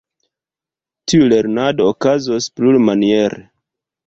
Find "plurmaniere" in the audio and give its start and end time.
2.57-3.45